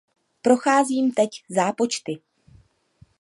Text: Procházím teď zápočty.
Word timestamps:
Procházím 0.41 1.11
teď 1.11 1.29
zápočty. 1.49 2.19